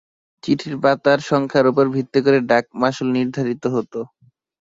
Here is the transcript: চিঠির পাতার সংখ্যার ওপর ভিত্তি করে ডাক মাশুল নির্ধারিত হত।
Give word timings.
চিঠির 0.43 0.75
পাতার 0.83 1.19
সংখ্যার 1.29 1.65
ওপর 1.71 1.85
ভিত্তি 1.95 2.19
করে 2.25 2.39
ডাক 2.49 2.65
মাশুল 2.81 3.07
নির্ধারিত 3.17 3.63
হত। 3.75 3.93